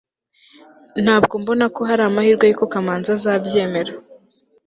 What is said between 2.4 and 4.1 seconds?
yuko kamanzi azabyemera